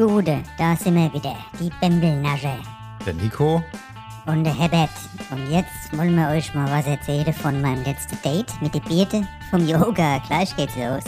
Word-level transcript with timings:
Gude, 0.00 0.42
da 0.56 0.74
sind 0.76 0.94
wir 0.94 1.12
wieder, 1.12 1.36
die 1.60 1.70
Bembelnasche. 1.78 2.54
Der 3.04 3.12
Nico? 3.12 3.62
Und 4.24 4.44
der 4.44 4.58
Herbert. 4.58 4.88
Und 5.30 5.50
jetzt 5.50 5.94
wollen 5.94 6.16
wir 6.16 6.28
euch 6.30 6.54
mal 6.54 6.70
was 6.70 6.86
erzählen 6.86 7.34
von 7.34 7.60
meinem 7.60 7.84
letzten 7.84 8.16
Date 8.22 8.50
mit 8.62 8.74
der 8.74 8.80
Birte 8.80 9.28
vom 9.50 9.68
Yoga. 9.68 10.22
Gleich 10.26 10.56
geht's 10.56 10.74
los. 10.76 11.04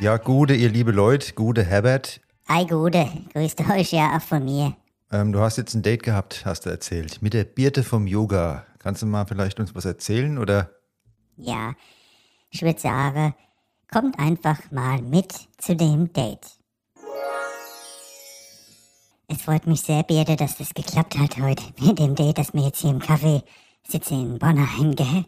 Ja, 0.00 0.16
Gude, 0.16 0.56
ihr 0.56 0.70
liebe 0.70 0.90
Leute, 0.90 1.34
Gude 1.34 1.64
Herbert. 1.64 2.22
Ei 2.48 2.64
Gude, 2.64 3.10
grüßt 3.34 3.60
euch 3.72 3.92
ja 3.92 4.16
auch 4.16 4.22
von 4.22 4.42
mir. 4.42 4.74
Ähm, 5.12 5.32
du 5.32 5.40
hast 5.40 5.58
jetzt 5.58 5.74
ein 5.74 5.82
Date 5.82 6.02
gehabt, 6.02 6.46
hast 6.46 6.64
du 6.64 6.70
erzählt, 6.70 7.20
mit 7.20 7.34
der 7.34 7.44
Birte 7.44 7.82
vom 7.82 8.06
Yoga. 8.06 8.64
Kannst 8.78 9.02
du 9.02 9.06
mal 9.06 9.26
vielleicht 9.26 9.60
uns 9.60 9.74
was 9.74 9.84
erzählen 9.84 10.38
oder? 10.38 10.70
Ja, 11.36 11.74
ich 12.56 12.62
würde 12.62 12.80
sagen, 12.80 13.34
kommt 13.92 14.18
einfach 14.18 14.70
mal 14.70 15.02
mit 15.02 15.30
zu 15.58 15.76
dem 15.76 16.10
Date. 16.14 16.58
Es 19.28 19.42
freut 19.42 19.66
mich 19.66 19.82
sehr, 19.82 20.02
Birte, 20.04 20.36
dass 20.36 20.56
das 20.56 20.72
geklappt 20.72 21.18
hat 21.18 21.36
heute 21.36 21.64
mit 21.78 21.98
dem 21.98 22.14
Date, 22.14 22.38
dass 22.38 22.54
wir 22.54 22.62
jetzt 22.62 22.80
hier 22.80 22.92
im 22.92 23.00
Café 23.00 23.42
sitzen 23.86 24.22
in 24.22 24.38
Bonneheim, 24.38 24.94
gell? 24.94 25.26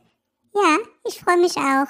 Ja, 0.54 0.78
ich 1.06 1.20
freue 1.20 1.36
mich 1.36 1.54
auch. 1.56 1.86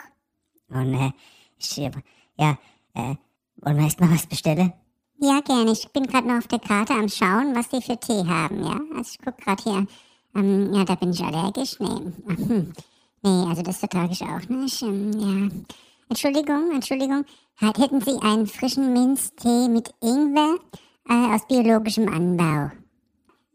Und 0.71 0.95
äh, 0.95 1.13
ich, 1.57 1.77
ja, 1.77 2.59
äh, 2.95 3.15
wollen 3.59 3.77
wir 3.77 3.85
erst 3.85 4.01
mal 4.01 4.11
was 4.11 4.27
bestellen? 4.27 4.73
Ja, 5.21 5.41
gerne. 5.41 5.71
Ich 5.71 5.89
bin 5.93 6.05
gerade 6.09 6.27
noch 6.27 6.39
auf 6.39 6.49
der 6.49 6.59
Karte 6.59 6.95
am 6.95 7.09
Schauen, 7.09 7.55
was 7.55 7.69
die 7.69 7.81
für 7.81 7.99
Tee 8.01 8.27
haben, 8.27 8.65
ja. 8.65 8.81
Also 8.97 9.13
ich 9.13 9.19
gucke 9.19 9.41
gerade 9.41 9.63
hier. 9.63 9.87
Ähm, 10.35 10.75
ja, 10.75 10.85
da 10.85 10.97
bin 10.97 11.13
ich 11.13 11.23
allergisch. 11.23 11.79
Nee. 11.79 12.73
Nee, 13.23 13.45
also 13.49 13.63
das 13.63 13.79
vertrage 13.79 14.13
ich 14.13 14.23
auch 14.23 14.49
nicht. 14.49 14.83
Ähm, 14.83 15.13
ja. 15.13 15.49
Entschuldigung, 16.09 16.71
Entschuldigung. 16.73 17.25
Hätten 17.57 18.01
Sie 18.01 18.19
einen 18.23 18.47
frischen 18.47 18.93
Minztee 18.93 19.69
mit 19.69 19.93
Ingwer 20.01 20.57
äh, 21.09 21.35
aus 21.35 21.47
biologischem 21.49 22.09
Anbau? 22.09 22.71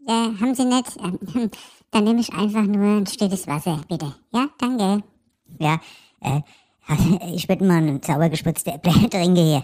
Ja, 0.08 0.34
haben 0.40 0.54
Sie 0.54 0.66
nicht? 0.66 0.98
Ähm, 1.00 1.50
dann 1.92 2.04
nehme 2.04 2.20
ich 2.20 2.34
einfach 2.34 2.64
nur 2.64 2.98
ein 2.98 3.08
stilles 3.08 3.48
Wasser, 3.48 3.80
bitte. 3.88 4.14
Ja, 4.34 4.48
danke. 4.58 5.04
Ja, 5.60 5.80
äh, 6.22 6.42
ich 7.34 7.48
würde 7.48 7.64
mal 7.64 7.78
einen 7.78 8.02
sauergespritzte 8.02 8.74
Äpfel 8.74 9.10
trinken 9.10 9.36
hier. 9.36 9.64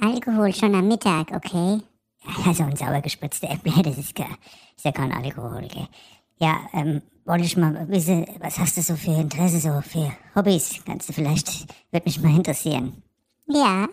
Alkohol 0.00 0.52
schon 0.54 0.74
am 0.74 0.88
Mittag, 0.88 1.32
okay? 1.32 1.80
Ja, 2.44 2.54
so 2.54 2.62
ein 2.62 2.76
sauergespritzte 2.76 3.48
Äpfel, 3.48 3.72
das 3.82 3.98
ist, 3.98 4.14
gar, 4.14 4.38
ist 4.76 4.84
ja 4.84 4.92
kein 4.92 5.12
Alkohol, 5.12 5.66
gell? 5.68 5.88
Ja, 6.38 6.60
ähm, 6.72 7.02
wollte 7.24 7.44
ich 7.44 7.56
mal 7.56 7.88
wissen, 7.88 8.26
was 8.40 8.58
hast 8.58 8.76
du 8.76 8.82
so 8.82 8.96
für 8.96 9.12
Interesse, 9.12 9.58
so 9.58 9.80
für 9.80 10.12
Hobbys? 10.34 10.80
Kannst 10.84 11.08
du 11.08 11.12
vielleicht, 11.12 11.66
würde 11.90 12.04
mich 12.04 12.20
mal 12.20 12.34
interessieren. 12.34 13.02
Ja, 13.46 13.88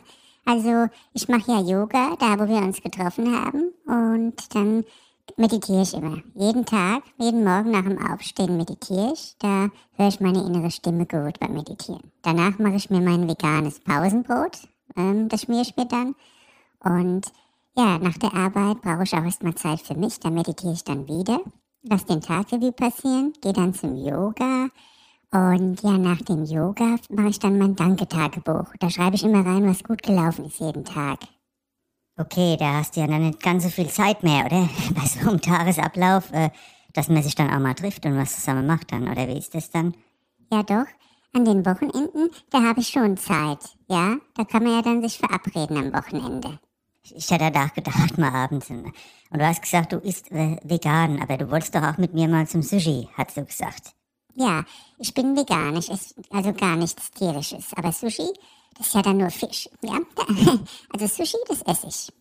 also 0.45 0.87
ich 1.13 1.27
mache 1.27 1.51
ja 1.51 1.59
Yoga, 1.59 2.15
da 2.19 2.39
wo 2.39 2.47
wir 2.47 2.57
uns 2.57 2.81
getroffen 2.81 3.35
haben. 3.35 3.71
Und 3.85 4.55
dann 4.55 4.83
meditiere 5.37 5.83
ich 5.83 5.93
immer. 5.93 6.17
Jeden 6.33 6.65
Tag, 6.65 7.03
jeden 7.17 7.43
Morgen 7.43 7.71
nach 7.71 7.83
dem 7.83 7.99
Aufstehen 8.11 8.57
meditiere 8.57 9.13
ich. 9.13 9.35
Da 9.39 9.69
höre 9.95 10.07
ich 10.07 10.19
meine 10.19 10.43
innere 10.43 10.71
Stimme 10.71 11.05
gut 11.05 11.39
beim 11.39 11.53
Meditieren. 11.53 12.11
Danach 12.21 12.57
mache 12.57 12.75
ich 12.75 12.89
mir 12.89 13.01
mein 13.01 13.27
veganes 13.27 13.79
Pausenbrot. 13.79 14.57
Ähm, 14.97 15.29
das 15.29 15.43
schmiere 15.43 15.61
ich 15.61 15.75
mir 15.77 15.85
dann. 15.85 16.15
Und 16.83 17.31
ja, 17.77 17.99
nach 17.99 18.17
der 18.17 18.33
Arbeit 18.33 18.81
brauche 18.81 19.03
ich 19.03 19.13
auch 19.13 19.23
erstmal 19.23 19.55
Zeit 19.55 19.81
für 19.81 19.95
mich. 19.95 20.19
Da 20.19 20.29
meditiere 20.29 20.73
ich 20.73 20.83
dann 20.83 21.07
wieder 21.07 21.41
lass 21.83 22.05
den 22.05 22.21
Tagreview 22.21 22.71
passieren, 22.71 23.33
gehe 23.41 23.53
dann 23.53 23.73
zum 23.73 23.95
Yoga 23.95 24.69
und 25.31 25.81
ja, 25.83 25.97
nach 25.97 26.21
dem 26.23 26.43
Yoga 26.43 26.95
mache 27.09 27.29
ich 27.29 27.39
dann 27.39 27.59
mein 27.59 27.75
Danke-Tagebuch. 27.75 28.73
Da 28.79 28.89
schreibe 28.89 29.15
ich 29.15 29.23
immer 29.23 29.45
rein, 29.45 29.67
was 29.67 29.83
gut 29.83 30.01
gelaufen 30.01 30.45
ist 30.45 30.59
jeden 30.59 30.85
Tag. 30.85 31.19
Okay, 32.17 32.57
da 32.57 32.77
hast 32.79 32.95
du 32.95 33.01
ja 33.01 33.07
dann 33.07 33.27
nicht 33.27 33.41
ganz 33.41 33.63
so 33.63 33.69
viel 33.69 33.89
Zeit 33.89 34.23
mehr, 34.23 34.45
oder? 34.45 34.67
Bei 34.95 35.05
so 35.05 35.29
einem 35.29 35.39
Tagesablauf, 35.39 36.31
äh, 36.33 36.49
dass 36.93 37.09
man 37.09 37.21
sich 37.21 37.35
dann 37.35 37.51
auch 37.51 37.59
mal 37.59 37.75
trifft 37.75 38.05
und 38.05 38.17
was 38.17 38.35
zusammen 38.35 38.65
macht 38.65 38.91
dann, 38.91 39.07
oder 39.07 39.27
wie 39.27 39.37
ist 39.37 39.53
das 39.53 39.69
dann? 39.69 39.93
Ja 40.51 40.63
doch, 40.63 40.85
an 41.33 41.45
den 41.45 41.63
Wochenenden, 41.65 42.31
da 42.49 42.63
habe 42.63 42.79
ich 42.79 42.87
schon 42.89 43.15
Zeit, 43.15 43.59
ja? 43.87 44.17
Da 44.35 44.43
kann 44.43 44.63
man 44.63 44.73
ja 44.73 44.81
dann 44.81 45.01
sich 45.01 45.19
verabreden 45.19 45.77
am 45.77 45.93
Wochenende. 45.93 46.59
Ich 47.15 47.29
hätte 47.31 47.51
nachgedacht 47.51 48.17
mal 48.17 48.33
abends. 48.33 48.69
Und 48.69 48.93
du 49.31 49.45
hast 49.45 49.61
gesagt, 49.61 49.93
du 49.93 49.97
isst 49.97 50.31
äh, 50.31 50.57
vegan, 50.63 51.21
aber 51.21 51.37
du 51.37 51.49
wolltest 51.49 51.75
doch 51.75 51.83
auch 51.83 51.97
mit 51.97 52.13
mir 52.13 52.27
mal 52.27 52.47
zum 52.47 52.61
Sushi, 52.61 53.07
hast 53.15 53.37
du 53.37 53.45
gesagt. 53.45 53.93
Ja, 54.35 54.63
ich 54.97 55.13
bin 55.13 55.35
vegan, 55.35 55.75
ich 55.77 55.89
esse 55.89 56.15
also 56.29 56.53
gar 56.53 56.75
nichts 56.75 57.11
tierisches. 57.11 57.73
Aber 57.75 57.91
Sushi, 57.91 58.31
das 58.77 58.87
ist 58.87 58.95
ja 58.95 59.01
dann 59.01 59.17
nur 59.17 59.29
Fisch, 59.29 59.69
ja? 59.81 59.99
Also 60.93 61.07
Sushi, 61.07 61.37
das 61.47 61.61
esse 61.63 61.87
ich. 61.87 62.13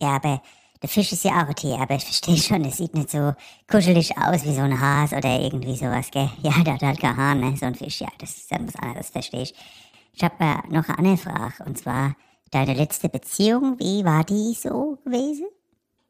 Ja, 0.00 0.16
aber 0.16 0.42
der 0.82 0.88
Fisch 0.88 1.12
ist 1.12 1.24
ja 1.24 1.42
auch 1.42 1.48
ein 1.48 1.54
Tier, 1.54 1.78
aber 1.78 1.94
ich 1.94 2.04
verstehe 2.04 2.36
schon, 2.36 2.62
das 2.62 2.78
sieht 2.78 2.94
nicht 2.94 3.10
so 3.10 3.34
kuschelig 3.70 4.16
aus 4.16 4.44
wie 4.44 4.54
so 4.54 4.62
ein 4.62 4.80
Has 4.80 5.12
oder 5.12 5.38
irgendwie 5.38 5.76
sowas, 5.76 6.10
gell? 6.10 6.30
Ja, 6.42 6.52
der 6.64 6.74
hat 6.74 6.82
halt 6.82 7.00
kein 7.00 7.16
Haar, 7.16 7.34
ne? 7.34 7.56
So 7.56 7.66
ein 7.66 7.74
Fisch, 7.74 8.00
ja, 8.00 8.08
das 8.18 8.30
ist 8.36 8.50
dann 8.50 8.66
was 8.66 8.76
anderes, 8.76 9.10
verstehe 9.10 9.42
ich. 9.42 9.54
Ich 10.14 10.24
habe 10.24 10.34
äh, 10.40 10.56
noch 10.70 10.88
eine 10.88 11.16
Frage, 11.16 11.64
und 11.66 11.78
zwar, 11.78 12.16
Deine 12.50 12.74
letzte 12.74 13.08
Beziehung, 13.08 13.78
wie 13.78 14.04
war 14.04 14.24
die 14.24 14.54
so 14.54 14.98
gewesen? 15.04 15.46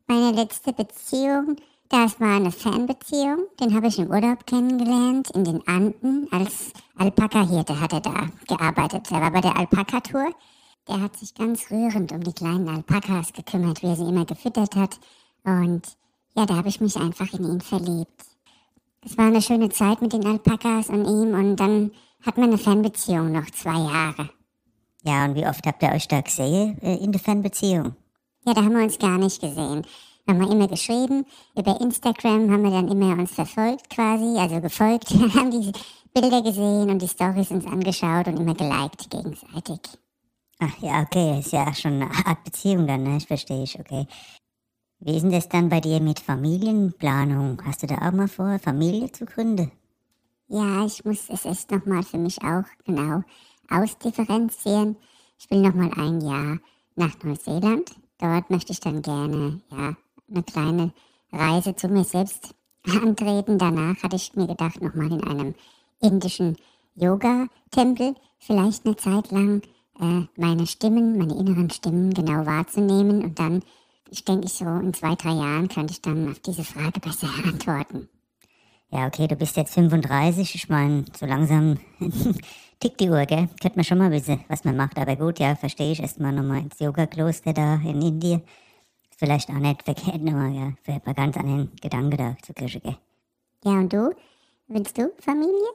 Meine 0.07 0.33
letzte 0.33 0.73
Beziehung, 0.73 1.57
das 1.91 2.19
war 2.19 2.37
eine 2.37 2.51
Fernbeziehung. 2.51 3.47
Den 3.61 3.75
habe 3.75 3.89
ich 3.89 3.99
im 3.99 4.09
Urlaub 4.09 4.47
kennengelernt, 4.47 5.31
in 5.33 5.45
den 5.45 5.67
Anden. 5.69 6.29
Als 6.31 6.73
Alpaka-Hirte 6.97 7.79
hat 7.79 7.93
er 7.93 8.01
da 8.01 8.29
gearbeitet. 8.49 9.11
Er 9.11 9.21
war 9.21 9.31
bei 9.31 9.43
der 9.43 9.55
Alpaka-Tour. 9.55 10.33
Der 10.89 11.03
hat 11.03 11.15
sich 11.19 11.35
ganz 11.35 11.71
rührend 11.71 12.11
um 12.11 12.23
die 12.23 12.33
kleinen 12.33 12.71
Alpakas 12.71 13.35
gekümmert, 13.35 13.83
wie 13.83 13.89
er 13.89 13.97
sie 13.97 14.09
immer 14.09 14.25
gefüttert 14.25 14.77
hat. 14.77 14.99
Und 15.45 15.83
ja, 16.35 16.47
da 16.47 16.57
habe 16.57 16.69
ich 16.69 16.81
mich 16.81 16.97
einfach 16.97 17.31
in 17.35 17.45
ihn 17.45 17.61
verliebt. 17.61 18.25
Es 19.05 19.19
war 19.19 19.27
eine 19.27 19.43
schöne 19.43 19.69
Zeit 19.69 20.01
mit 20.01 20.15
den 20.15 20.25
Alpakas 20.25 20.89
und 20.89 21.05
ihm 21.05 21.35
und 21.35 21.57
dann 21.57 21.91
hat 22.25 22.39
man 22.39 22.49
eine 22.49 22.59
Fernbeziehung 22.59 23.31
noch 23.31 23.51
zwei 23.51 23.79
Jahre. 23.79 24.31
Ja, 25.03 25.25
und 25.25 25.35
wie 25.35 25.47
oft 25.47 25.67
habt 25.67 25.83
ihr 25.83 25.93
euch 25.93 26.09
da 26.09 26.21
gesehen 26.21 26.81
äh, 26.83 26.97
in 26.97 27.13
der 27.13 27.21
Fernbeziehung? 27.21 27.95
Ja, 28.45 28.55
da 28.55 28.63
haben 28.63 28.77
wir 28.77 28.83
uns 28.83 28.99
gar 28.99 29.19
nicht 29.19 29.41
gesehen. 29.41 29.87
Haben 30.29 30.41
wir 30.41 30.51
immer 30.51 30.69
geschrieben. 30.69 31.27
Über 31.57 31.81
Instagram 31.81 32.51
haben 32.51 32.63
wir 32.63 32.71
dann 32.71 32.89
immer 32.89 33.19
uns 33.19 33.33
verfolgt 33.33 33.91
quasi, 33.91 34.39
also 34.39 34.61
gefolgt, 34.61 35.11
haben 35.35 35.51
die 35.51 35.73
Bilder 36.13 36.43
gesehen 36.43 36.91
und 36.91 37.01
die 37.01 37.09
Stories 37.09 37.51
uns 37.51 37.67
angeschaut 37.67 38.27
und 38.29 38.39
immer 38.39 38.55
geliked 38.55 39.11
gegenseitig. 39.11 39.81
Ach 40.59 40.83
ja, 40.83 41.01
okay, 41.01 41.39
ist 41.41 41.53
ja 41.53 41.73
schon 41.73 42.03
eine 42.03 42.11
Art 42.27 42.45
Beziehung 42.45 42.87
dann, 42.87 43.03
ne? 43.03 43.17
Ich 43.17 43.27
verstehe 43.27 43.63
ich, 43.63 43.79
okay. 43.81 44.07
Wie 44.99 45.17
ist 45.17 45.23
denn 45.23 45.33
das 45.33 45.49
dann 45.49 45.71
bei 45.71 45.81
dir 45.81 46.01
mit 46.01 46.21
Familienplanung? 46.21 47.63
Hast 47.65 47.83
du 47.83 47.87
da 47.87 47.97
auch 48.07 48.13
mal 48.13 48.29
vor, 48.29 48.59
Familie 48.59 49.11
zu 49.11 49.25
gründen? 49.25 49.73
Ja, 50.49 50.85
ich 50.85 51.03
muss 51.05 51.31
es 51.31 51.47
erst 51.47 51.71
nochmal 51.71 52.03
für 52.03 52.19
mich 52.19 52.43
auch 52.43 52.65
genau 52.85 53.23
ausdifferenzieren. 53.71 54.97
Ich 55.39 55.51
will 55.51 55.63
noch 55.63 55.75
mal 55.75 55.91
ein 55.97 56.21
Jahr 56.21 56.59
nach 56.97 57.23
Neuseeland. 57.23 57.91
Dort 58.19 58.51
möchte 58.51 58.73
ich 58.73 58.81
dann 58.81 59.03
gerne 59.03 59.61
ja 59.71 59.97
eine 60.31 60.43
kleine 60.43 60.93
Reise 61.33 61.75
zu 61.75 61.89
mir 61.89 62.05
selbst 62.05 62.55
antreten. 62.85 63.59
Danach 63.59 64.03
hatte 64.03 64.17
ich 64.17 64.35
mir 64.35 64.47
gedacht, 64.47 64.81
noch 64.83 64.95
mal 64.95 65.11
in 65.11 65.25
einem 65.25 65.55
indischen 66.01 66.57
Yoga-Tempel 66.95 68.15
vielleicht 68.39 68.85
eine 68.85 68.97
Zeit 68.97 69.31
lang 69.31 69.63
äh, 70.01 70.23
meine 70.37 70.67
Stimmen, 70.67 71.19
meine 71.19 71.35
inneren 71.35 71.71
Stimmen 71.71 72.13
genau 72.13 72.47
wahrzunehmen 72.47 73.23
und 73.23 73.39
dann, 73.39 73.63
ich 74.11 74.25
denke, 74.25 74.47
ich 74.47 74.55
so 74.55 74.65
in 74.65 74.95
zwei, 74.95 75.15
drei 75.15 75.33
Jahren 75.33 75.69
könnte 75.69 75.93
ich 75.93 76.03
dann 76.03 76.31
auf 76.31 76.41
diese 76.41 76.65
Frage 76.65 77.01
besser 77.01 77.29
antworten. 77.45 78.09
Ja, 78.91 79.07
okay, 79.07 79.29
du 79.29 79.37
bist 79.37 79.57
jetzt 79.57 79.75
35. 79.75 80.55
Ich 80.55 80.69
meine, 80.69 81.05
so 81.17 81.25
langsam 81.27 81.79
tickt 82.81 83.01
die 83.01 83.11
Uhr, 83.11 83.25
gell? 83.27 83.49
Könnte 83.61 83.77
man 83.77 83.85
schon 83.85 83.99
mal 83.99 84.11
wissen, 84.11 84.43
was 84.49 84.65
man 84.65 84.77
macht. 84.77 84.99
Aber 84.99 85.15
gut, 85.15 85.39
ja, 85.39 85.55
verstehe 85.55 85.93
ich. 85.93 86.01
Erstmal 86.01 86.33
nochmal 86.33 86.63
ins 86.63 86.79
Yoga-Kloster 86.79 87.53
da 87.53 87.75
in 87.75 88.01
Indien. 88.03 88.43
Ist 89.11 89.19
vielleicht 89.19 89.51
auch 89.51 89.55
nicht 89.55 89.83
verkehrt, 89.83 90.23
nochmal, 90.23 90.53
ja, 90.53 90.73
für 90.83 90.93
ein 90.93 91.01
paar 91.01 91.15
ganz 91.15 91.37
anderen 91.37 91.71
Gedanken 91.81 92.17
da 92.17 92.37
zu 92.43 92.55
kriegen, 92.55 92.81
gell? 92.83 92.97
Ja, 93.65 93.73
und 93.73 93.93
du? 93.93 94.15
Willst 94.69 94.97
du 94.97 95.13
Familie? 95.19 95.69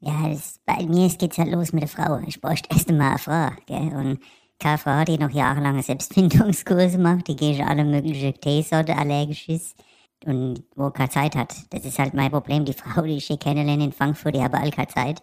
Ja, 0.00 0.28
das, 0.28 0.60
bei 0.64 0.86
mir 0.86 1.08
geht's 1.08 1.38
halt 1.38 1.50
los 1.50 1.72
mit 1.72 1.82
der 1.82 1.88
Frau. 1.88 2.20
Ich 2.26 2.40
bräuchte 2.40 2.68
erst 2.72 2.88
einmal 2.88 3.10
eine 3.10 3.18
Frau, 3.18 3.50
gell? 3.66 3.94
Und 3.94 4.20
keine 4.58 4.78
Frau, 4.78 5.04
die 5.04 5.18
noch 5.18 5.30
jahrelange 5.30 5.82
Selbstfindungskurse 5.82 6.98
macht, 6.98 7.28
die 7.28 7.36
gegen 7.36 7.64
alle 7.64 7.84
möglichen 7.84 8.40
Teesorte 8.40 8.96
allergisch 8.96 9.48
ist 9.48 9.76
und 10.24 10.62
wo 10.74 10.90
keine 10.90 11.10
Zeit 11.10 11.36
hat. 11.36 11.54
Das 11.70 11.84
ist 11.84 11.98
halt 11.98 12.14
mein 12.14 12.30
Problem. 12.30 12.64
Die 12.64 12.72
Frau, 12.72 13.02
die 13.02 13.16
ich 13.16 13.26
hier 13.26 13.36
kennenlerne 13.36 13.84
in 13.84 13.92
Frankfurt, 13.92 14.34
die 14.34 14.42
haben 14.42 14.54
alle 14.54 14.70
keine 14.70 14.88
Zeit 14.88 15.22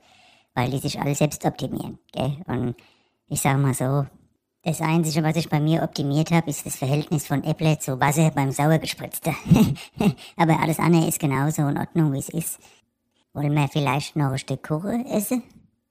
weil 0.56 0.72
die 0.72 0.80
sich 0.80 1.00
alle 1.00 1.14
selbst 1.14 1.46
optimieren. 1.46 2.00
Gell? 2.12 2.38
Und 2.48 2.76
ich 3.28 3.42
sage 3.42 3.60
mal 3.60 3.74
so, 3.74 4.06
das 4.64 4.82
Einzige, 4.82 5.24
was 5.24 5.36
ich 5.36 5.50
bei 5.50 5.60
mir 5.60 5.84
optimiert 5.84 6.32
habe, 6.32 6.50
ist 6.50 6.66
das 6.66 6.76
Verhältnis 6.76 7.28
von 7.28 7.44
Äpple 7.44 7.78
zu 7.78 8.00
Wasser 8.00 8.32
beim 8.32 8.52
Sauergespritzter. 8.52 9.36
Aber 10.38 10.60
alles 10.60 10.80
andere 10.80 11.08
ist 11.08 11.20
genauso 11.20 11.68
in 11.68 11.78
Ordnung, 11.78 12.14
wie 12.14 12.18
es 12.18 12.30
ist. 12.30 12.60
Wollen 13.34 13.54
wir 13.54 13.68
vielleicht 13.68 14.16
noch 14.16 14.32
ein 14.32 14.40
Stück 14.40 14.64
Kuchen 14.64 15.06
essen? 15.06 15.44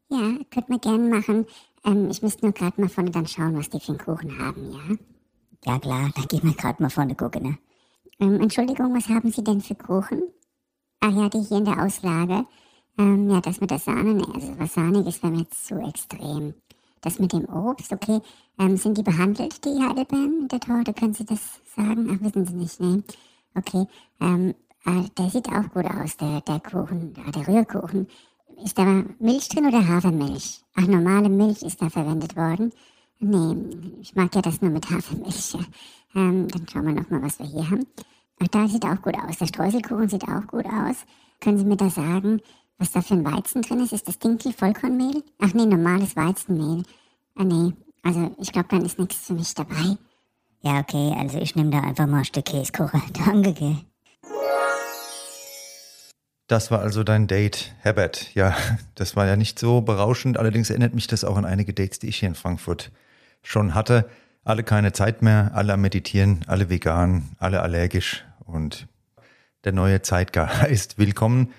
Ja, 0.08 0.38
könnte 0.50 0.70
man 0.70 0.80
gerne 0.80 1.08
machen. 1.08 1.46
Ähm, 1.84 2.10
ich 2.10 2.22
müsste 2.22 2.46
nur 2.46 2.52
gerade 2.52 2.80
mal 2.80 2.88
vorne 2.88 3.10
dann 3.10 3.26
schauen, 3.28 3.56
was 3.56 3.70
die 3.70 3.78
für 3.78 3.92
einen 3.92 3.98
Kuchen 3.98 4.38
haben, 4.38 4.72
ja? 4.72 4.96
Ja 5.66 5.78
klar, 5.78 6.10
da 6.14 6.22
gehen 6.22 6.42
wir 6.42 6.54
gerade 6.54 6.82
mal 6.82 6.90
vorne 6.90 7.14
gucken, 7.14 7.42
ne? 7.42 7.58
Ähm, 8.18 8.40
Entschuldigung, 8.40 8.94
was 8.94 9.08
haben 9.08 9.30
Sie 9.30 9.44
denn 9.44 9.60
für 9.60 9.74
Kuchen? 9.74 10.22
Ach 11.00 11.12
ja, 11.12 11.28
die 11.28 11.42
hier 11.42 11.58
in 11.58 11.64
der 11.64 11.82
Auslage. 11.82 12.46
Ähm, 12.98 13.30
ja, 13.30 13.40
das 13.40 13.60
mit 13.60 13.70
der 13.70 13.78
Sahne, 13.78 14.14
ne, 14.14 14.26
also 14.32 14.58
was 14.58 14.74
Sahniges 14.74 15.22
wäre 15.22 15.32
mir 15.32 15.40
jetzt 15.40 15.66
zu 15.66 15.76
extrem. 15.80 16.54
Das 17.00 17.18
mit 17.18 17.32
dem 17.32 17.44
Obst, 17.46 17.92
okay. 17.92 18.20
Ähm, 18.58 18.76
sind 18.76 18.96
die 18.96 19.02
behandelt, 19.02 19.64
die 19.64 19.82
Heidelbeeren 19.82 20.42
mit 20.42 20.52
der 20.52 20.60
Torte? 20.60 20.94
Können 20.94 21.12
Sie 21.12 21.24
das 21.24 21.60
sagen? 21.76 22.08
Ach, 22.10 22.24
wissen 22.24 22.46
Sie 22.46 22.54
nicht, 22.54 22.80
ne? 22.80 23.02
Okay. 23.54 23.86
Ähm, 24.20 24.54
äh, 24.86 25.08
der 25.18 25.30
sieht 25.30 25.48
auch 25.48 25.68
gut 25.72 25.86
aus, 25.86 26.16
der, 26.16 26.40
der 26.42 26.60
Kuchen, 26.60 27.14
äh, 27.26 27.30
der 27.32 27.48
Rührkuchen. 27.48 28.06
Ist 28.64 28.78
da 28.78 29.04
Milch 29.18 29.48
drin 29.48 29.66
oder 29.66 29.86
Hafermilch? 29.86 30.62
Ach, 30.76 30.86
normale 30.86 31.28
Milch 31.28 31.62
ist 31.62 31.82
da 31.82 31.90
verwendet 31.90 32.36
worden. 32.36 32.72
Nee, 33.18 33.56
ich 34.00 34.14
mag 34.14 34.34
ja 34.34 34.42
das 34.42 34.60
nur 34.62 34.70
mit 34.70 34.90
Hafermilch. 34.90 35.56
Ähm, 36.16 36.46
dann 36.46 36.64
schauen 36.68 36.86
wir 36.86 36.92
nochmal, 36.92 37.22
was 37.22 37.40
wir 37.40 37.46
hier 37.46 37.68
haben. 37.68 37.88
Ach, 38.40 38.46
da 38.46 38.68
sieht 38.68 38.84
auch 38.84 39.02
gut 39.02 39.16
aus. 39.16 39.38
Der 39.38 39.46
Streuselkuchen 39.46 40.08
sieht 40.08 40.22
auch 40.22 40.46
gut 40.46 40.64
aus. 40.64 41.04
Können 41.40 41.58
Sie 41.58 41.64
mir 41.64 41.76
da 41.76 41.90
sagen, 41.90 42.40
was 42.78 42.92
da 42.92 43.02
für 43.02 43.14
ein 43.14 43.24
Weizen 43.24 43.62
drin 43.62 43.80
ist? 43.80 43.92
Ist 43.92 44.08
das 44.08 44.18
Dinkel 44.18 44.52
Vollkornmehl? 44.52 45.22
Ach 45.38 45.54
nee, 45.54 45.66
normales 45.66 46.16
Weizenmehl. 46.16 46.82
Ah 47.36 47.44
nee, 47.44 47.72
also 48.02 48.34
ich 48.40 48.52
glaube, 48.52 48.68
dann 48.70 48.84
ist 48.84 48.98
nichts 48.98 49.26
für 49.26 49.34
mich 49.34 49.54
dabei. 49.54 49.96
Ja, 50.62 50.80
okay, 50.80 51.14
also 51.18 51.38
ich 51.38 51.56
nehme 51.56 51.70
da 51.70 51.80
einfach 51.80 52.06
mal 52.06 52.18
ein 52.18 52.24
Stück 52.24 52.46
Käsekuchen. 52.46 53.02
Danke, 53.12 53.52
gell. 53.52 53.76
Das 56.46 56.70
war 56.70 56.80
also 56.80 57.04
dein 57.04 57.26
Date, 57.26 57.74
Herbert. 57.80 58.34
Ja, 58.34 58.56
das 58.94 59.16
war 59.16 59.26
ja 59.26 59.36
nicht 59.36 59.58
so 59.58 59.80
berauschend. 59.80 60.38
Allerdings 60.38 60.70
erinnert 60.70 60.94
mich 60.94 61.06
das 61.06 61.24
auch 61.24 61.36
an 61.36 61.44
einige 61.44 61.72
Dates, 61.72 61.98
die 61.98 62.08
ich 62.08 62.16
hier 62.16 62.28
in 62.28 62.34
Frankfurt 62.34 62.90
schon 63.42 63.74
hatte. 63.74 64.08
Alle 64.42 64.62
keine 64.62 64.92
Zeit 64.92 65.22
mehr, 65.22 65.52
alle 65.54 65.72
am 65.72 65.80
Meditieren, 65.80 66.44
alle 66.46 66.68
vegan, 66.68 67.30
alle 67.38 67.62
allergisch 67.62 68.24
und 68.44 68.88
der 69.64 69.72
neue 69.72 70.02
Zeitgeist 70.02 70.98
willkommen. 70.98 71.52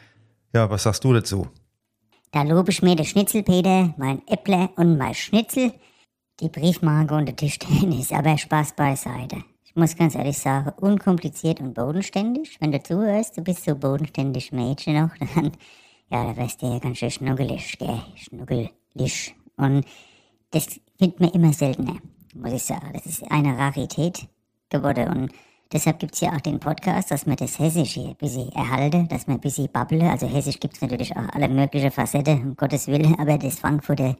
Ja, 0.55 0.69
was 0.69 0.83
sagst 0.83 1.03
du 1.03 1.11
dazu? 1.11 1.49
Da 2.31 2.43
lobe 2.43 2.71
ich 2.71 2.81
mir 2.81 2.95
den 2.95 3.05
Schnitzelpeter, 3.05 3.93
mein 3.97 4.25
Äpple 4.25 4.69
und 4.77 4.97
mein 4.97 5.13
Schnitzel. 5.13 5.73
Die 6.39 6.47
Briefmarke 6.47 7.13
und 7.13 7.25
der 7.25 7.35
Tischtennis, 7.35 8.13
aber 8.13 8.37
Spaß 8.37 8.73
beiseite. 8.77 9.43
Ich 9.65 9.75
muss 9.75 9.97
ganz 9.97 10.15
ehrlich 10.15 10.37
sagen, 10.37 10.71
unkompliziert 10.79 11.59
und 11.59 11.73
bodenständig. 11.73 12.55
Wenn 12.61 12.71
du 12.71 12.81
zuhörst, 12.81 13.35
du 13.35 13.41
bist 13.41 13.65
so 13.65 13.75
bodenständig 13.75 14.53
Mädchen 14.53 14.93
noch, 14.93 15.09
dann, 15.35 15.51
ja, 16.07 16.23
da 16.23 16.37
wärst 16.37 16.61
du 16.61 16.67
ja 16.67 16.79
ganz 16.79 16.99
schön 16.99 17.11
schnuggelig, 17.11 17.77
gell? 17.77 18.01
Schnuggelig. 18.15 19.35
Und 19.57 19.83
das 20.51 20.79
findet 20.97 21.19
man 21.19 21.31
immer 21.31 21.51
seltener, 21.51 21.97
muss 22.33 22.53
ich 22.53 22.63
sagen. 22.63 22.91
Das 22.93 23.05
ist 23.05 23.29
eine 23.29 23.57
Rarität 23.57 24.29
geworden 24.69 25.09
und 25.09 25.31
deshalb 25.75 25.99
gibt's 25.99 26.21
ja 26.21 26.31
auch 26.31 26.41
den 26.41 26.59
Podcast, 26.59 27.11
dass 27.11 27.25
man 27.25 27.35
das 27.35 27.59
Hessisch 27.59 27.93
hier 27.93 28.07
ein 28.07 28.15
bisschen 28.15 28.51
erhalte, 28.53 29.03
dass 29.09 29.27
man 29.27 29.37
ein 29.37 29.41
bisschen 29.41 29.69
babble. 29.71 30.09
Also 30.09 30.25
Hessisch 30.25 30.59
gibt's 30.59 30.81
natürlich 30.81 31.15
auch 31.15 31.27
alle 31.33 31.49
möglichen 31.49 31.91
Facetten, 31.91 32.41
um 32.41 32.55
Gottes 32.55 32.87
Willen, 32.87 33.15
aber 33.19 33.37
das 33.37 33.59
Frankfurter 33.59 34.15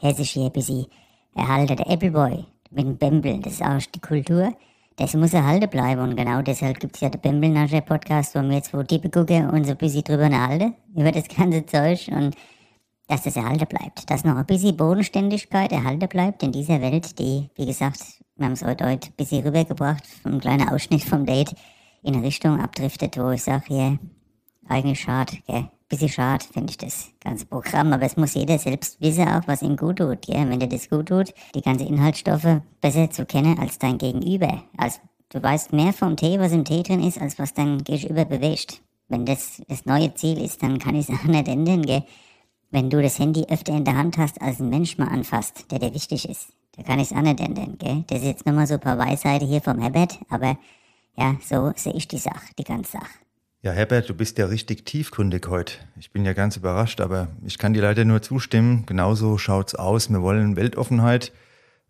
Hessisch 0.00 0.30
hier 0.30 0.46
ein 0.46 0.52
bisschen 0.52 0.86
erhalte. 1.34 1.76
Der 1.76 1.88
Appleboy 1.88 2.44
mit 2.70 2.84
dem 2.84 2.98
Bembel, 2.98 3.40
das 3.40 3.54
ist 3.54 3.62
auch 3.62 3.80
die 3.80 4.00
Kultur. 4.00 4.52
Das 4.96 5.14
muss 5.14 5.32
erhalten 5.32 5.70
bleiben 5.70 6.02
und 6.02 6.16
genau 6.16 6.42
deshalb 6.42 6.80
gibt's 6.80 7.00
ja 7.00 7.08
den 7.08 7.20
Bembelnascher 7.20 7.80
Podcast, 7.82 8.34
wo 8.34 8.42
wir 8.42 8.56
jetzt 8.56 8.74
wo 8.74 8.82
die 8.82 9.00
gucken 9.00 9.48
und 9.48 9.64
so 9.64 9.70
ein 9.70 9.76
bisschen 9.78 10.02
drüber 10.02 10.28
nachhalten 10.28 10.74
über 10.96 11.12
das 11.12 11.28
ganze 11.28 11.64
Zeug 11.64 12.08
und 12.08 12.34
dass 13.06 13.22
das 13.22 13.36
erhalten 13.36 13.66
bleibt. 13.66 14.10
Dass 14.10 14.24
noch 14.24 14.36
ein 14.36 14.46
bisschen 14.46 14.76
Bodenständigkeit 14.76 15.70
erhalten 15.70 16.08
bleibt 16.08 16.42
in 16.42 16.50
dieser 16.50 16.80
Welt, 16.82 17.18
die, 17.20 17.48
wie 17.54 17.66
gesagt, 17.66 18.00
wir 18.38 18.46
haben 18.46 18.52
es 18.52 18.64
heute, 18.64 18.84
ein 18.84 19.00
bisschen 19.16 19.44
rübergebracht, 19.44 20.04
ein 20.24 20.40
kleiner 20.40 20.72
Ausschnitt 20.72 21.02
vom 21.02 21.26
Date 21.26 21.54
in 22.02 22.14
eine 22.14 22.24
Richtung 22.24 22.60
abdriftet, 22.60 23.18
wo 23.18 23.30
ich 23.30 23.42
sage, 23.42 23.64
hier, 23.66 23.98
eigentlich 24.68 25.00
schade, 25.00 25.38
gell. 25.46 25.68
Bisschen 25.88 26.10
schade 26.10 26.44
finde 26.44 26.70
ich 26.70 26.76
das 26.76 27.08
ganze 27.18 27.46
Programm, 27.46 27.94
aber 27.94 28.04
es 28.04 28.18
muss 28.18 28.34
jeder 28.34 28.58
selbst 28.58 29.00
wissen 29.00 29.26
auch, 29.26 29.40
was 29.46 29.62
ihm 29.62 29.76
gut 29.76 29.96
tut, 29.96 30.22
gell. 30.22 30.48
Wenn 30.48 30.60
dir 30.60 30.68
das 30.68 30.88
gut 30.88 31.08
tut, 31.08 31.34
die 31.54 31.62
ganzen 31.62 31.86
Inhaltsstoffe 31.86 32.60
besser 32.80 33.10
zu 33.10 33.26
kennen 33.26 33.58
als 33.58 33.78
dein 33.78 33.98
Gegenüber. 33.98 34.62
Als 34.76 35.00
du 35.30 35.42
weißt 35.42 35.72
mehr 35.72 35.92
vom 35.92 36.16
Tee, 36.16 36.38
was 36.38 36.52
im 36.52 36.64
Tee 36.64 36.82
drin 36.82 37.02
ist, 37.02 37.20
als 37.20 37.38
was 37.38 37.54
dein 37.54 37.82
Gegenüber 37.82 38.26
bewegt. 38.26 38.82
Wenn 39.08 39.24
das 39.24 39.62
das 39.66 39.86
neue 39.86 40.14
Ziel 40.14 40.40
ist, 40.40 40.62
dann 40.62 40.78
kann 40.78 40.94
ich 40.94 41.08
es 41.08 41.18
auch 41.18 41.24
nicht 41.24 41.48
ändern, 41.48 41.82
gell. 41.82 42.04
Wenn 42.70 42.90
du 42.90 43.00
das 43.00 43.18
Handy 43.18 43.46
öfter 43.48 43.74
in 43.74 43.86
der 43.86 43.96
Hand 43.96 44.18
hast, 44.18 44.42
als 44.42 44.60
ein 44.60 44.68
Mensch 44.68 44.98
mal 44.98 45.08
anfasst, 45.08 45.72
der 45.72 45.78
dir 45.78 45.94
wichtig 45.94 46.28
ist, 46.28 46.52
da 46.78 46.84
kann 46.84 47.00
ich 47.00 47.10
es 47.10 47.16
auch 47.16 47.22
nicht 47.22 47.40
ändern, 47.40 47.76
gell. 47.76 48.04
Das 48.06 48.20
ist 48.20 48.24
jetzt 48.24 48.46
nochmal 48.46 48.66
so 48.66 48.74
ein 48.74 48.80
paar 48.80 48.96
Weisheiten 48.98 49.48
hier 49.48 49.60
vom 49.60 49.80
Herbert, 49.80 50.18
aber 50.30 50.56
ja, 51.16 51.36
so 51.44 51.72
sehe 51.74 51.92
ich 51.94 52.06
die 52.06 52.18
Sache, 52.18 52.46
die 52.56 52.64
ganze 52.64 52.92
Sache. 52.92 53.10
Ja, 53.62 53.72
Herbert, 53.72 54.08
du 54.08 54.14
bist 54.14 54.38
ja 54.38 54.46
richtig 54.46 54.84
tiefgründig 54.84 55.48
heute. 55.48 55.74
Ich 55.98 56.12
bin 56.12 56.24
ja 56.24 56.34
ganz 56.34 56.56
überrascht, 56.56 57.00
aber 57.00 57.26
ich 57.44 57.58
kann 57.58 57.72
dir 57.72 57.82
leider 57.82 58.04
nur 58.04 58.22
zustimmen. 58.22 58.86
Genauso 58.86 59.36
schaut's 59.38 59.74
aus. 59.74 60.08
Wir 60.08 60.22
wollen 60.22 60.54
Weltoffenheit 60.54 61.32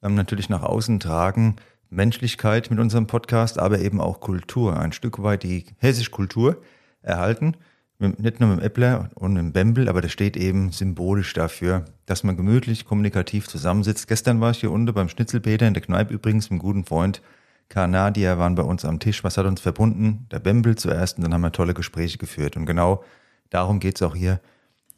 ähm, 0.03 0.15
natürlich 0.15 0.49
nach 0.49 0.63
außen 0.63 1.01
tragen, 1.01 1.57
Menschlichkeit 1.91 2.71
mit 2.71 2.81
unserem 2.81 3.07
Podcast, 3.07 3.59
aber 3.59 3.81
eben 3.81 4.01
auch 4.01 4.21
Kultur, 4.21 4.81
ein 4.81 4.93
Stück 4.93 5.23
weit 5.23 5.43
die 5.43 5.67
hessische 5.77 6.11
Kultur 6.11 6.63
erhalten. 7.03 7.55
Nicht 8.01 8.39
nur 8.39 8.51
mit 8.51 8.61
dem 8.61 8.65
Äppler 8.65 9.11
und 9.17 9.33
mit 9.33 9.43
dem 9.43 9.53
Bembel, 9.53 9.89
aber 9.89 10.01
das 10.01 10.13
steht 10.13 10.37
eben 10.37 10.71
symbolisch 10.71 11.33
dafür, 11.33 11.85
dass 12.07 12.23
man 12.23 12.37
gemütlich, 12.37 12.85
kommunikativ 12.85 13.49
zusammensitzt. 13.49 14.07
Gestern 14.07 14.41
war 14.41 14.53
ich 14.53 14.61
hier 14.61 14.71
unten 14.71 14.95
beim 14.95 15.09
Schnitzelpeter 15.09 15.67
in 15.67 15.75
der 15.75 15.83
Kneipe 15.83 16.15
übrigens 16.15 16.49
mit 16.49 16.53
einem 16.53 16.61
guten 16.61 16.85
Freund. 16.85 17.23
Kanadier 17.69 18.39
waren 18.39 18.55
bei 18.55 18.63
uns 18.63 18.85
am 18.85 19.01
Tisch. 19.01 19.25
Was 19.25 19.37
hat 19.37 19.47
uns 19.47 19.61
verbunden? 19.61 20.27
Der 20.31 20.39
Bembel 20.39 20.77
zuerst 20.77 21.19
und 21.19 21.25
dann 21.25 21.35
haben 21.35 21.41
wir 21.41 21.51
tolle 21.51 21.75
Gespräche 21.75 22.19
geführt. 22.19 22.57
Und 22.57 22.67
genau 22.67 23.03
darum 23.51 23.81
geht's 23.81 24.01
auch 24.03 24.15
hier 24.15 24.41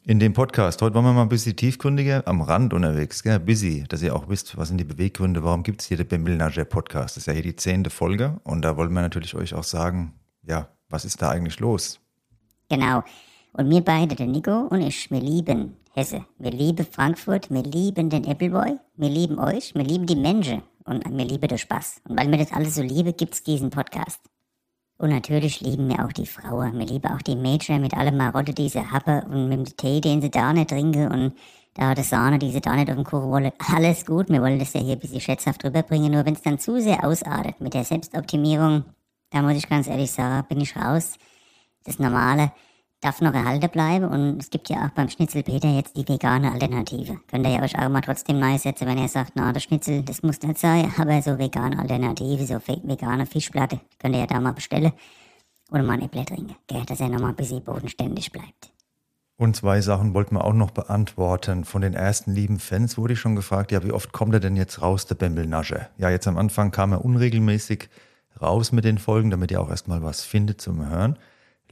in 0.05 0.19
dem 0.19 0.33
Podcast. 0.33 0.81
Heute 0.83 0.93
wollen 0.93 1.05
wir 1.05 1.13
mal 1.13 1.23
ein 1.23 1.29
bisschen 1.29 1.55
tiefgründiger 1.55 2.27
am 2.27 2.41
Rand 2.41 2.71
unterwegs, 2.71 3.23
gell? 3.23 3.39
busy, 3.39 3.83
dass 3.87 4.03
ihr 4.03 4.15
auch 4.15 4.29
wisst, 4.29 4.57
was 4.57 4.67
sind 4.67 4.77
die 4.77 4.83
Beweggründe, 4.83 5.43
warum 5.43 5.63
gibt's 5.63 5.85
hier 5.85 5.97
den 5.97 6.07
Bembel 6.07 6.37
Nager 6.37 6.65
Podcast. 6.65 7.17
Das 7.17 7.23
ist 7.23 7.27
ja 7.27 7.33
hier 7.33 7.41
die 7.41 7.55
zehnte 7.55 7.89
Folge 7.89 8.39
und 8.43 8.61
da 8.63 8.77
wollen 8.77 8.93
wir 8.93 9.01
natürlich 9.01 9.33
euch 9.35 9.55
auch 9.55 9.63
sagen, 9.63 10.13
ja, 10.43 10.69
was 10.89 11.03
ist 11.03 11.21
da 11.21 11.29
eigentlich 11.29 11.59
los? 11.59 11.99
Genau. 12.71 13.03
Und 13.51 13.69
wir 13.69 13.81
beide, 13.81 14.15
der 14.15 14.27
Nico 14.27 14.67
und 14.69 14.79
ich, 14.79 15.11
wir 15.11 15.19
lieben 15.19 15.75
Hesse. 15.93 16.25
Wir 16.39 16.51
lieben 16.51 16.85
Frankfurt, 16.89 17.51
wir 17.51 17.63
lieben 17.63 18.09
den 18.09 18.25
Appleboy, 18.25 18.77
wir 18.95 19.09
lieben 19.09 19.39
euch, 19.39 19.75
wir 19.75 19.83
lieben 19.83 20.05
die 20.05 20.15
Menschen 20.15 20.63
und 20.85 21.03
wir 21.05 21.25
lieben 21.25 21.49
den 21.49 21.57
Spaß. 21.57 21.99
Und 22.07 22.17
weil 22.17 22.29
mir 22.29 22.37
das 22.37 22.53
alles 22.53 22.75
so 22.75 22.81
liebe, 22.81 23.11
gibt's 23.11 23.43
diesen 23.43 23.71
Podcast. 23.71 24.21
Und 24.97 25.09
natürlich 25.09 25.59
lieben 25.59 25.89
wir 25.89 26.05
auch 26.05 26.13
die 26.13 26.25
Frauen. 26.25 26.79
Wir 26.79 26.85
lieben 26.85 27.11
auch 27.11 27.21
die 27.21 27.35
Mädchen 27.35 27.81
mit 27.81 27.93
allem 27.93 28.15
Marotte, 28.15 28.53
die 28.53 28.69
sie 28.69 28.89
haben 28.89 29.23
und 29.23 29.49
mit 29.49 29.57
dem 29.57 29.75
Tee, 29.75 29.99
den 29.99 30.21
sie 30.21 30.31
da 30.31 30.53
nicht 30.53 30.69
trinken 30.69 31.11
und 31.11 31.33
da 31.73 31.93
die 31.93 32.03
Sahne, 32.03 32.39
die 32.39 32.51
sie 32.51 32.61
da 32.61 32.73
nicht 32.77 32.89
auf 32.89 32.95
den 32.95 33.03
Kuchen 33.03 33.29
wollen. 33.29 33.51
Alles 33.75 34.05
gut, 34.05 34.29
wir 34.29 34.41
wollen 34.41 34.59
das 34.59 34.71
ja 34.71 34.79
hier 34.79 34.93
ein 34.93 34.99
bisschen 34.99 35.19
schätzhaft 35.19 35.65
rüberbringen. 35.65 36.13
Nur 36.13 36.25
wenn 36.25 36.35
es 36.35 36.41
dann 36.41 36.57
zu 36.57 36.79
sehr 36.79 37.03
ausartet 37.03 37.59
mit 37.59 37.73
der 37.73 37.83
Selbstoptimierung, 37.83 38.85
da 39.29 39.41
muss 39.41 39.57
ich 39.57 39.67
ganz 39.67 39.87
ehrlich 39.87 40.11
sagen, 40.11 40.47
bin 40.47 40.61
ich 40.61 40.77
raus. 40.77 41.17
Das 41.83 41.99
Normale 41.99 42.53
darf 43.01 43.19
noch 43.19 43.33
erhalten 43.33 43.69
bleiben 43.69 44.05
und 44.05 44.39
es 44.39 44.49
gibt 44.49 44.69
ja 44.69 44.85
auch 44.85 44.89
beim 44.91 45.09
Schnitzelpeter 45.09 45.69
jetzt 45.69 45.97
die 45.97 46.07
vegane 46.07 46.51
Alternative. 46.51 47.19
Könnt 47.27 47.47
ihr 47.47 47.61
euch 47.61 47.77
auch 47.77 47.89
mal 47.89 48.01
trotzdem 48.01 48.39
neu 48.39 48.57
setzen, 48.57 48.87
wenn 48.87 48.99
ihr 48.99 49.07
sagt, 49.07 49.31
na, 49.35 49.51
das 49.51 49.63
Schnitzel, 49.63 50.03
das 50.03 50.21
muss 50.21 50.41
nicht 50.41 50.59
sein, 50.59 50.93
aber 50.97 51.21
so 51.21 51.37
vegane 51.37 51.77
Alternative, 51.79 52.45
so 52.45 52.55
vegane 52.65 53.25
Fischplatte, 53.25 53.79
könnt 53.99 54.15
ihr 54.15 54.21
ja 54.21 54.27
da 54.27 54.39
mal 54.39 54.53
bestellen 54.53 54.93
oder 55.71 55.83
mal 55.83 55.93
ein 55.93 56.03
Äpfel 56.03 56.25
trinken, 56.25 56.55
gell, 56.67 56.85
dass 56.85 56.99
er 56.99 57.09
noch 57.09 57.19
mal 57.19 57.29
ein 57.29 57.35
bisschen 57.35 57.63
bodenständig 57.63 58.31
bleibt. 58.31 58.71
Und 59.37 59.55
zwei 59.55 59.81
Sachen 59.81 60.13
wollten 60.13 60.35
wir 60.35 60.45
auch 60.45 60.53
noch 60.53 60.69
beantworten. 60.69 61.65
Von 61.65 61.81
den 61.81 61.95
ersten 61.95 62.31
lieben 62.31 62.59
Fans 62.59 62.95
wurde 62.99 63.13
ich 63.13 63.19
schon 63.19 63.35
gefragt, 63.35 63.71
ja, 63.71 63.83
wie 63.83 63.91
oft 63.91 64.11
kommt 64.11 64.35
er 64.35 64.39
denn 64.39 64.55
jetzt 64.55 64.83
raus, 64.83 65.07
der 65.07 65.15
Bembelnasche? 65.15 65.87
Ja, 65.97 66.11
jetzt 66.11 66.27
am 66.27 66.37
Anfang 66.37 66.69
kam 66.69 66.91
er 66.91 67.03
unregelmäßig 67.03 67.89
raus 68.39 68.71
mit 68.71 68.85
den 68.85 68.99
Folgen, 68.99 69.31
damit 69.31 69.49
ihr 69.49 69.59
auch 69.59 69.71
erstmal 69.71 70.03
was 70.03 70.21
findet 70.21 70.61
zum 70.61 70.87
Hören. 70.87 71.17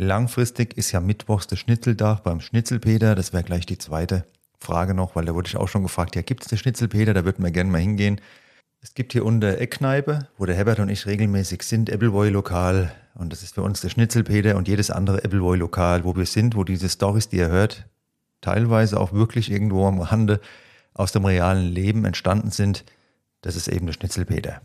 Langfristig 0.01 0.77
ist 0.77 0.93
ja 0.93 1.01
mittwochs 1.01 1.47
der 1.47 1.57
Schnitzeldach 1.57 2.21
beim 2.21 2.39
Schnitzelpeter. 2.39 3.15
Das 3.15 3.33
wäre 3.33 3.43
gleich 3.43 3.65
die 3.65 3.77
zweite 3.77 4.23
Frage 4.57 4.93
noch, 4.93 5.17
weil 5.17 5.25
da 5.25 5.35
wurde 5.35 5.49
ich 5.49 5.57
auch 5.57 5.67
schon 5.67 5.83
gefragt, 5.83 6.15
ja, 6.15 6.21
gibt 6.21 6.43
es 6.43 6.47
den 6.47 6.57
Schnitzelpeter? 6.57 7.13
Da 7.13 7.25
würden 7.25 7.43
wir 7.43 7.51
gerne 7.51 7.69
mal 7.69 7.81
hingehen. 7.81 8.21
Es 8.79 8.93
gibt 8.93 9.11
hier 9.11 9.25
unter 9.25 9.57
Eckkneipe, 9.57 10.29
wo 10.37 10.45
der 10.45 10.55
Herbert 10.55 10.79
und 10.79 10.87
ich 10.87 11.05
regelmäßig 11.05 11.63
sind, 11.63 11.89
Appleboy-Lokal. 11.91 12.93
Und 13.15 13.33
das 13.33 13.43
ist 13.43 13.55
für 13.55 13.61
uns 13.61 13.81
der 13.81 13.89
Schnitzelpeter 13.89 14.55
und 14.55 14.69
jedes 14.69 14.89
andere 14.89 15.17
Appleboy-Lokal, 15.25 16.05
wo 16.05 16.15
wir 16.15 16.25
sind, 16.25 16.55
wo 16.55 16.63
diese 16.63 16.87
Stories, 16.87 17.27
die 17.27 17.35
ihr 17.35 17.49
hört, 17.49 17.85
teilweise 18.39 18.97
auch 18.97 19.11
wirklich 19.11 19.51
irgendwo 19.51 19.85
am 19.85 19.99
Rande 19.99 20.39
aus 20.93 21.11
dem 21.11 21.25
realen 21.25 21.73
Leben 21.73 22.05
entstanden 22.05 22.51
sind. 22.51 22.85
Das 23.41 23.57
ist 23.57 23.67
eben 23.67 23.85
der 23.85 23.93
Schnitzelpeter. 23.93 24.61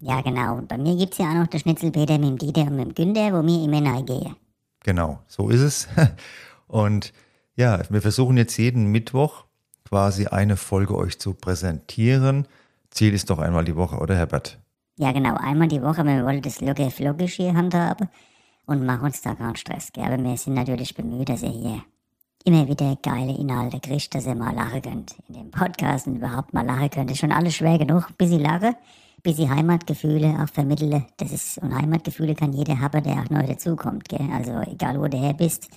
Ja, 0.00 0.20
genau. 0.20 0.56
Und 0.56 0.68
bei 0.68 0.76
mir 0.76 0.94
gibt's 0.94 1.16
ja 1.16 1.30
auch 1.30 1.36
noch 1.36 1.46
den 1.46 1.60
Schnitzelpeter 1.60 2.18
mit 2.18 2.28
dem 2.28 2.36
Dieter 2.38 2.66
und 2.66 2.76
mit 2.76 2.88
dem 2.88 2.94
Günther, 2.94 3.32
wo 3.32 3.46
wir 3.46 3.64
immer 3.64 3.80
nahe 3.80 4.04
gehen. 4.04 4.36
Genau, 4.84 5.20
so 5.26 5.48
ist 5.48 5.60
es. 5.60 5.88
Und 6.66 7.12
ja, 7.54 7.82
wir 7.90 8.02
versuchen 8.02 8.36
jetzt 8.36 8.56
jeden 8.56 8.86
Mittwoch 8.86 9.44
quasi 9.88 10.26
eine 10.26 10.56
Folge 10.56 10.96
euch 10.96 11.18
zu 11.18 11.34
präsentieren. 11.34 12.48
Ziel 12.90 13.12
ist 13.14 13.30
doch 13.30 13.38
einmal 13.38 13.64
die 13.64 13.76
Woche, 13.76 13.96
oder 13.96 14.16
Herbert? 14.16 14.58
Ja, 14.96 15.12
genau, 15.12 15.36
einmal 15.36 15.68
die 15.68 15.82
Woche. 15.82 16.04
Wir 16.04 16.24
wollen 16.24 16.42
das 16.42 16.58
floggisch 16.94 17.34
hier 17.34 17.54
handhaben 17.54 18.08
und 18.66 18.84
machen 18.84 19.04
uns 19.04 19.22
da 19.22 19.34
keinen 19.34 19.56
Stress. 19.56 19.92
Gell? 19.92 20.04
Aber 20.04 20.22
wir 20.22 20.36
sind 20.36 20.54
natürlich 20.54 20.94
bemüht, 20.94 21.28
dass 21.28 21.42
ihr 21.42 21.50
hier 21.50 21.82
immer 22.44 22.66
wieder 22.68 22.96
geile 23.02 23.36
Inhalte 23.36 23.80
kriegt, 23.80 24.14
dass 24.14 24.26
ihr 24.26 24.34
mal 24.34 24.54
lachen 24.54 24.82
könnt. 24.82 25.14
In 25.28 25.34
dem 25.34 25.50
Podcast 25.50 26.06
und 26.06 26.16
überhaupt 26.16 26.52
mal 26.52 26.64
lachen 26.64 26.90
könnt. 26.90 27.10
Ist 27.10 27.18
schon 27.18 27.32
alles 27.32 27.54
schwer 27.54 27.78
genug, 27.78 28.08
bis 28.18 28.30
ich 28.30 28.40
lache, 28.40 28.74
bis 29.22 29.38
ich 29.38 29.48
Heimatgefühle 29.48 30.36
auch 30.42 30.48
vermittle. 30.48 31.06
Das 31.16 31.32
ist, 31.32 31.58
und 31.58 31.74
Heimatgefühle 31.74 32.34
kann 32.34 32.52
jeder 32.52 32.80
haben, 32.80 33.02
der 33.02 33.20
auch 33.20 33.30
neu 33.30 33.46
dazukommt. 33.46 34.08
Gell? 34.08 34.28
Also 34.32 34.52
egal, 34.70 35.00
wo 35.00 35.06
du 35.06 35.16
her 35.16 35.34
bist, 35.34 35.68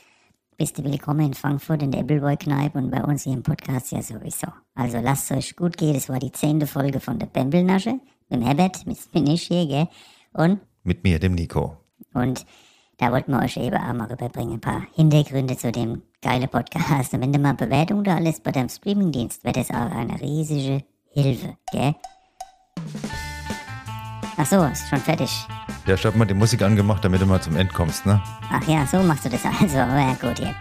bist 0.58 0.78
du 0.78 0.84
willkommen 0.84 1.28
in 1.28 1.34
Frankfurt 1.34 1.84
in 1.84 1.92
der 1.92 2.02
Appleboy-Kneipe 2.02 2.78
und 2.78 2.90
bei 2.90 3.04
uns 3.04 3.24
hier 3.24 3.34
im 3.34 3.44
Podcast 3.44 3.92
ja 3.92 4.02
sowieso. 4.02 4.48
Also 4.74 5.00
lasst 5.00 5.30
es 5.30 5.38
euch 5.38 5.56
gut 5.56 5.78
gehen. 5.78 5.94
Das 5.94 6.10
war 6.10 6.20
die 6.20 6.32
zehnte 6.32 6.66
Folge 6.66 7.00
von 7.00 7.20
der 7.20 7.28
Bembelnasche. 7.28 8.00
Mit 8.30 8.40
dem 8.40 8.42
Herbert, 8.42 8.88
mit 8.88 8.98
bin 9.12 9.28
ich 9.28 9.44
hier, 9.44 9.68
gell? 9.68 9.88
Und? 10.34 10.60
Mit 10.84 11.04
mir, 11.04 11.20
dem 11.20 11.36
Nico. 11.36 11.78
Und 12.14 12.46
da 12.98 13.12
wollten 13.12 13.32
wir 13.32 13.44
euch 13.44 13.58
eben 13.58 13.78
auch 13.78 13.94
mal 13.94 14.08
rüberbringen, 14.08 14.54
ein 14.54 14.62
paar 14.62 14.88
Hintergründe 14.94 15.58
zu 15.58 15.72
dem 15.72 16.02
geilen 16.22 16.50
Podcast. 16.50 17.14
Und 17.14 17.22
wenn 17.22 17.34
du 17.34 17.40
mal 17.40 17.54
Bewertung 17.54 18.04
da 18.04 18.16
alles 18.16 18.40
bei 18.40 18.52
deinem 18.52 18.70
Streamingdienst, 18.70 19.44
wäre 19.44 19.54
das 19.54 19.70
auch 19.70 19.92
eine 19.92 20.20
riesige 20.20 20.84
Hilfe, 21.12 21.58
gell? 21.72 21.96
Ach 24.38 24.46
so, 24.46 24.64
ist 24.66 24.90
schon 24.90 25.00
fertig. 25.00 25.48
Ja, 25.86 25.96
ich 25.96 26.06
hab 26.06 26.16
mal 26.16 26.26
die 26.26 26.34
Musik 26.34 26.62
angemacht, 26.62 27.04
damit 27.06 27.22
du 27.22 27.26
mal 27.26 27.42
zum 27.42 27.56
End 27.56 27.74
kommst, 27.74 28.06
ne? 28.06 28.22
Ach 28.52 28.68
ja, 28.68 28.86
so 28.86 29.02
machst 29.04 29.26
du 29.26 29.30
das 29.30 29.46
also. 29.62 29.78
Ja, 29.78 30.16
gut, 30.20 30.40
ja. 30.40 30.54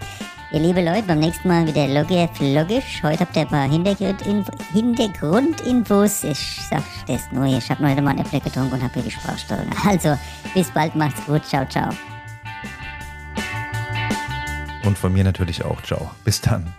Ihr 0.53 0.61
liebe 0.61 0.85
Leute, 0.85 1.03
beim 1.03 1.19
nächsten 1.19 1.49
Mal 1.49 1.67
wieder 1.67 1.89
logisch, 1.89 2.39
logisch. 2.39 3.03
Heute 3.03 3.21
habt 3.21 3.35
ihr 3.35 3.43
ein 3.43 3.49
paar 3.49 3.69
Hintergrundinf 3.69 4.47
Hintergrundinfos. 4.73 6.23
Ich 6.23 6.61
sag 6.71 6.85
das 7.09 7.23
nur, 7.33 7.47
ich 7.47 7.69
hab 7.69 7.81
heute 7.81 8.01
mal 8.01 8.11
ein 8.11 8.19
Apple 8.19 8.41
getrunken 8.41 8.75
und 8.75 8.83
hab 8.83 8.95
hier 8.95 9.03
die 9.03 9.11
Sprachsteuerung. 9.11 9.71
Also, 9.85 10.17
bis 10.55 10.71
bald, 10.71 10.95
macht's 10.95 11.25
gut. 11.27 11.45
Ciao, 11.45 11.67
ciao. 11.67 11.91
Und 14.85 14.97
von 14.97 15.13
mir 15.13 15.25
natürlich 15.25 15.65
auch. 15.65 15.83
Ciao. 15.83 16.13
Bis 16.25 16.41
dann. 16.41 16.73